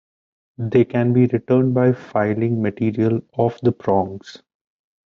They 0.57 0.83
can 0.83 1.13
be 1.13 1.27
retuned 1.27 1.75
by 1.75 1.91
filing 1.93 2.59
material 2.59 3.21
off 3.37 3.61
the 3.61 3.71
prongs. 3.71 4.41